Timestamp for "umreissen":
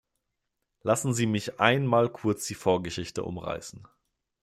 3.23-3.87